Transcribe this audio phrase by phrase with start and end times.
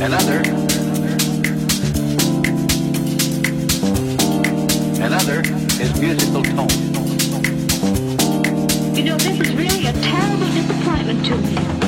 [0.00, 0.40] Another.
[5.02, 5.40] Another
[5.80, 6.68] is musical tone.
[8.94, 11.87] You know, this is really a terrible disappointment to me.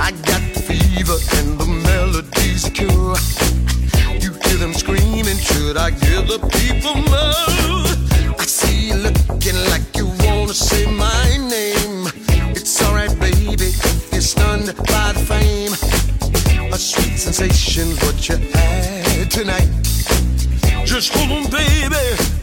[0.00, 3.16] I got the fever and the melody's cure.
[4.18, 8.34] You hear them screaming, should I give the people more?
[8.40, 12.08] I see you looking like you wanna say my name.
[12.56, 13.74] It's alright, baby,
[14.10, 15.72] you're stunned by the fame.
[16.72, 19.68] A sweet sensation, what you had tonight.
[20.86, 22.39] Just hold on, baby.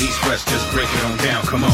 [0.00, 1.42] East, west, just break it on down.
[1.44, 1.73] Come on.